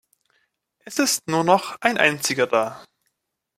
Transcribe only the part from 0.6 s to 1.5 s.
Es ist nur